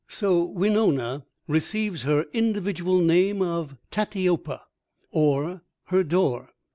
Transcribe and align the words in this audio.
So 0.07 0.43
Winona 0.43 1.27
receives 1.47 2.01
her 2.01 2.25
individual 2.33 3.01
name 3.01 3.39
of 3.43 3.77
Tatiyopa, 3.91 4.61
or 5.11 5.61
Her 5.85 6.03
Door. 6.03 6.55